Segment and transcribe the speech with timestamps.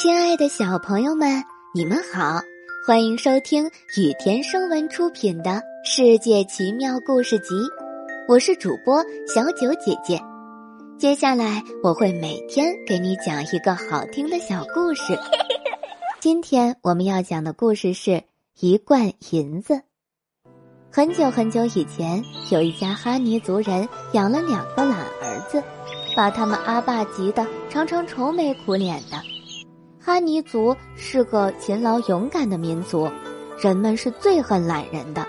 [0.00, 2.40] 亲爱的小朋友们，你们好，
[2.86, 3.66] 欢迎收听
[3.98, 5.50] 雨田声文出品的
[5.84, 7.54] 《世界奇妙故事集》，
[8.26, 10.18] 我是主播小九姐姐。
[10.98, 15.18] 接下来我会每天给你讲一个好听的小故事。
[16.18, 18.22] 今天我们要讲的故事是
[18.58, 19.82] 一罐银子。
[20.90, 25.62] 很久很久以前，有一家哈尼族人养了两个懒儿子，
[26.16, 29.20] 把他们阿爸急得常常愁眉苦脸的。
[30.02, 33.06] 哈尼族是个勤劳勇敢的民族，
[33.60, 35.26] 人们是最恨懒人的。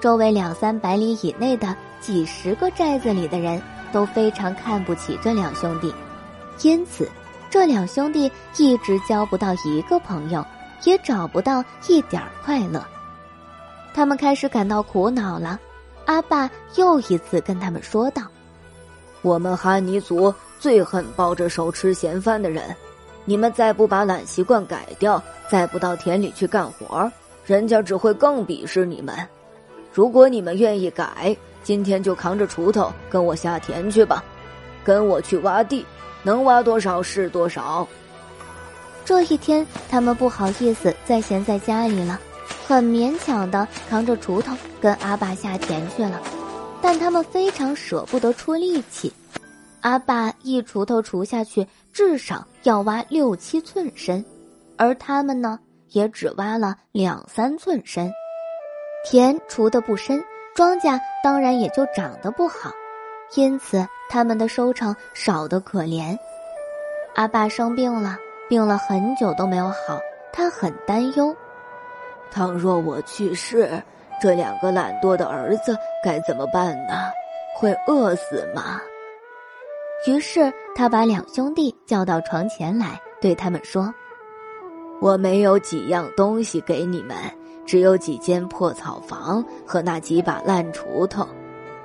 [0.00, 3.60] 周围两三百里以内的几十个寨子里的人
[3.92, 5.92] 都非常看不起这两兄弟，
[6.62, 7.10] 因此
[7.50, 10.46] 这两兄弟一直交不到一个朋友，
[10.84, 12.86] 也找不到一点快乐。
[13.92, 15.58] 他们开始感到苦恼了。
[16.04, 18.22] 阿爸又一次跟他们说道
[19.22, 22.62] ：“我们哈尼族最恨抱着手吃闲饭的人。”
[23.24, 27.10] 你们再不把懒习惯改掉，再不到田里去干活，
[27.46, 29.14] 人家只会更鄙视你们。
[29.92, 34.22] 如果你们愿意改，今天就扛着锄头跟我下田去吧，
[34.82, 35.86] 跟我去挖地，
[36.22, 37.86] 能挖多少是多少。
[39.04, 42.20] 这一天，他们不好意思再闲在家里了，
[42.66, 46.20] 很勉强的扛着锄头跟阿爸下田去了，
[46.82, 49.12] 但他们非常舍不得出力气。
[49.84, 54.24] 阿爸一锄头锄下去，至少要挖六七寸深，
[54.78, 55.58] 而他们呢，
[55.90, 58.10] 也只挖了两三寸深。
[59.04, 62.70] 田锄的不深，庄稼当然也就长得不好，
[63.34, 66.16] 因此他们的收成少得可怜。
[67.14, 68.16] 阿爸生病了，
[68.48, 70.00] 病了很久都没有好，
[70.32, 71.36] 他很担忧。
[72.30, 73.82] 倘若我去世，
[74.18, 77.10] 这两个懒惰的儿子该怎么办呢？
[77.54, 78.80] 会饿死吗？
[80.06, 83.92] 于是他把两兄弟叫到床前来，对他们说
[85.00, 87.16] ：“我没有几样东西给你们，
[87.64, 91.26] 只有几间破草房和那几把烂锄头，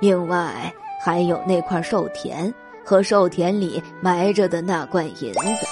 [0.00, 0.70] 另外
[1.02, 2.52] 还有那块寿田
[2.84, 5.66] 和寿田里埋着的那罐银子。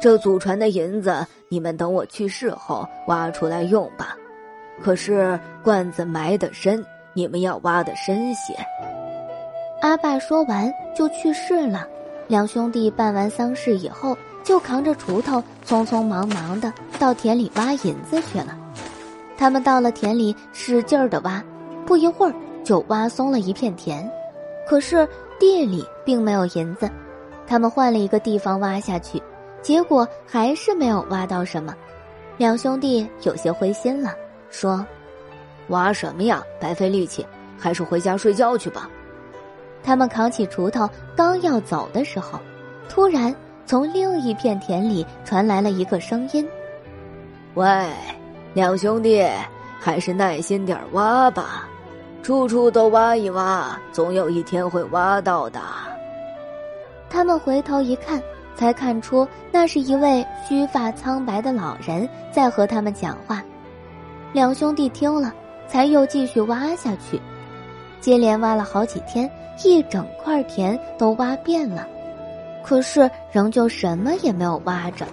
[0.00, 4.16] 这祖传的银子，你们等我去世后挖出来用吧。
[4.82, 8.54] 可是罐子埋得深，你们要挖得深些。”
[9.80, 11.86] 阿爸说完就去世了，
[12.26, 18.58] 两兄弟办完丧事以后，就扛着锄头，匆匆忙忙的到田里挖银子去了。
[19.36, 21.42] 他们到了田里，使劲儿的挖，
[21.86, 22.34] 不一会儿
[22.64, 24.10] 就挖松了一片田，
[24.68, 25.08] 可是
[25.38, 26.90] 地里并没有银子。
[27.46, 29.22] 他们换了一个地方挖下去，
[29.62, 31.72] 结果还是没有挖到什么。
[32.36, 34.12] 两兄弟有些灰心了，
[34.50, 34.84] 说
[35.70, 37.24] ：“挖什么呀，白费力气，
[37.56, 38.90] 还是回家睡觉去吧。”
[39.82, 42.38] 他们扛起锄头，刚要走的时候，
[42.88, 43.34] 突然
[43.64, 46.46] 从另一片田里传来了一个声音
[47.54, 47.66] ：“喂，
[48.54, 49.26] 两兄弟，
[49.80, 51.68] 还是耐心点挖吧，
[52.22, 55.60] 处处都挖一挖，总有一天会挖到的。”
[57.10, 58.22] 他们回头一看，
[58.54, 63.42] 才看出那是一位须发苍白的老人在和他们讲话。
[64.34, 65.32] 两兄弟听了，
[65.66, 67.18] 才又继续挖下去。
[67.98, 69.28] 接连挖了好几天，
[69.64, 71.86] 一整块田都挖遍了，
[72.64, 75.06] 可是仍旧什么也没有挖着。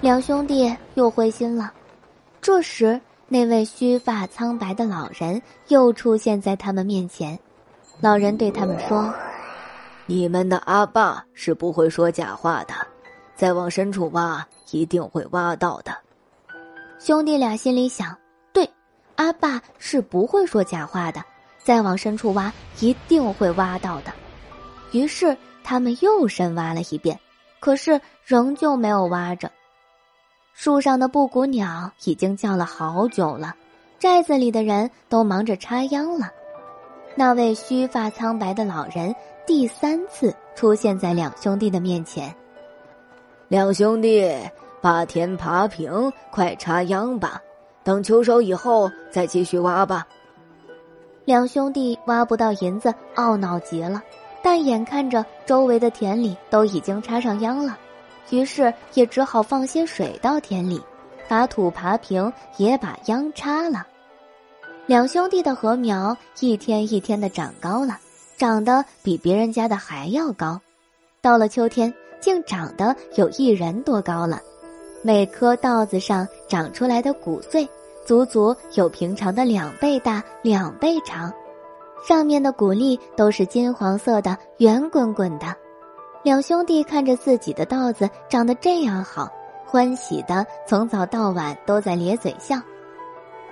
[0.00, 1.72] 两兄弟又灰心了。
[2.40, 7.38] 这时，那位须发苍白的老人又出现在他们面前。
[8.00, 9.12] 老人对他们说
[10.06, 12.74] ：“你们的阿爸是不会说假话的，
[13.34, 15.92] 再往深处挖，一定会挖到的。”
[17.00, 18.16] 兄弟俩心里想
[18.54, 18.70] ：“对，
[19.16, 21.20] 阿爸是不会说假话的。”
[21.62, 24.12] 再往深处挖，一定会挖到的。
[24.92, 27.18] 于是他们又深挖了一遍，
[27.60, 29.50] 可是仍旧没有挖着。
[30.54, 33.54] 树上的布谷鸟已经叫了好久了，
[33.98, 36.30] 寨子里的人都忙着插秧了。
[37.14, 39.14] 那位须发苍白的老人
[39.46, 42.34] 第三次出现在两兄弟的面前。
[43.48, 44.30] 两兄弟，
[44.80, 47.40] 把田耙平，快插秧吧。
[47.82, 50.06] 等秋收以后再继续挖吧。
[51.28, 54.02] 两兄弟挖不到银子，懊恼极了。
[54.42, 57.76] 但眼看着周围的田里都已经插上秧了，
[58.30, 60.80] 于是也只好放些水到田里，
[61.28, 63.86] 把土耙平，也把秧插了。
[64.86, 67.98] 两兄弟的禾苗一天一天的长高了，
[68.38, 70.58] 长得比别人家的还要高。
[71.20, 74.40] 到了秋天，竟长得有一人多高了。
[75.02, 77.68] 每棵稻子上长出来的谷穗。
[78.08, 81.30] 足足有平常的两倍大，两倍长，
[82.02, 85.54] 上面的谷粒都是金黄色的，圆滚滚的。
[86.22, 89.30] 两兄弟看着自己的稻子长得这样好，
[89.62, 92.56] 欢喜的从早到晚都在咧嘴笑。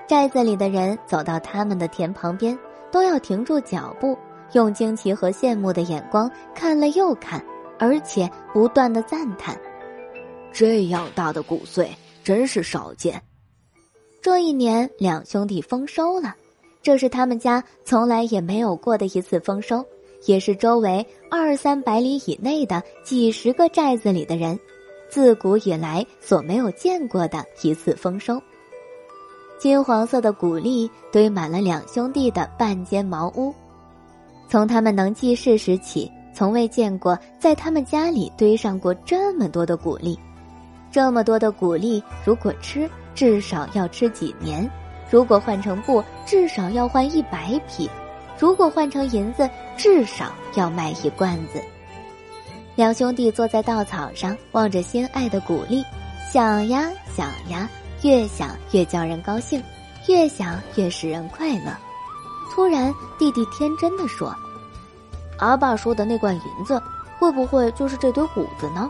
[0.07, 2.59] 寨子里的人走到他们的田旁边，
[2.91, 4.17] 都要停住脚步，
[4.53, 7.45] 用惊奇和羡慕的眼光看了又看，
[7.79, 9.55] 而且不断的赞叹
[10.51, 11.91] ：“这样大的谷穗
[12.25, 13.21] 真是少见。”
[14.27, 16.35] 这一年，两兄弟丰收了，
[16.83, 19.85] 这是他们家从来也没有过的一次丰收，
[20.25, 24.59] 也是周围二三百里以内的几十个寨子里的人，
[25.09, 28.43] 自古以来所没有见过的一次丰收。
[29.61, 33.55] 金黄色的谷粒堆满了两兄弟的半间茅屋，
[34.49, 40.19] 从他们能记事时起，从未见过在他们家里堆上过这么多的谷粒。
[40.91, 44.69] 这么多的谷粒，如果吃，至少要吃几年；
[45.11, 47.89] 如果换成布，至少要换一百匹；
[48.39, 51.61] 如果换成银子，至少要卖一罐子。
[52.77, 55.83] 两兄弟坐在稻草上，望着心爱的谷粒，
[56.33, 57.69] 想呀想呀。
[58.03, 59.61] 越想越叫人高兴，
[60.07, 61.75] 越想越使人快乐。
[62.53, 64.33] 突然，弟弟天真的说
[65.41, 66.81] ：“阿爸说的那罐银子，
[67.19, 68.89] 会不会就是这堆谷子呢？”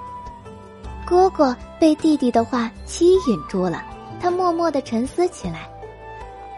[1.07, 3.85] 哥哥被弟弟的话吸引住了，
[4.21, 5.69] 他默默的沉思起来。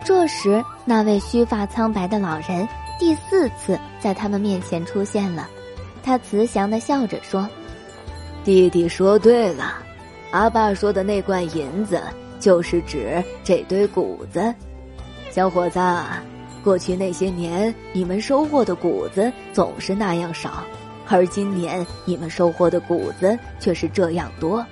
[0.04, 2.66] 这时，那位须发苍白的老人
[2.98, 5.48] 第四次在他们面前出现了，
[6.02, 7.48] 他慈祥的笑着说
[8.44, 9.74] ：“弟弟说对了，
[10.30, 12.00] 阿爸说的那罐银子。”
[12.40, 14.54] 就是指这堆谷子，
[15.28, 15.80] 小伙子，
[16.62, 20.62] 过去那些年你们收获的谷子总是那样少，
[21.08, 24.64] 而今年你们收获的谷子却是这样多。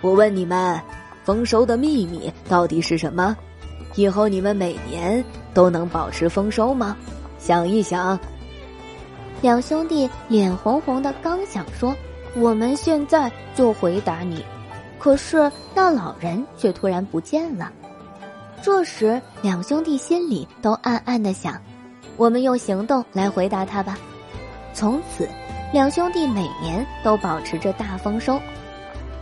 [0.00, 0.80] 我问你们，
[1.24, 3.36] 丰收的秘密到底是什么？
[3.96, 6.96] 以后你们每年都能保持丰收吗？
[7.38, 8.18] 想一想。
[9.42, 11.94] 两兄弟脸红红的，刚想说，
[12.36, 14.44] 我们现在就回答你。
[14.98, 17.72] 可是那老人却突然不见了。
[18.62, 21.58] 这时，两兄弟心里都暗暗的想
[22.18, 23.98] ：“我们用行动来回答他吧。”
[24.74, 25.26] 从此，
[25.72, 28.38] 两兄弟每年都保持着大丰收。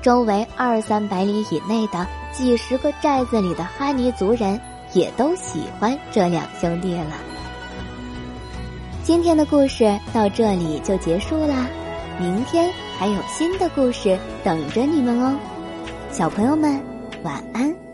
[0.01, 4.61] 周围二三百里以内的几十个寨子里的哈尼族人
[4.93, 7.13] 也都喜欢这两兄弟了。
[9.03, 11.67] 今天的故事到这里就结束啦，
[12.21, 15.39] 明天还有新的故事等着你们哦。
[16.11, 16.81] 小朋友们，
[17.23, 17.88] 晚安。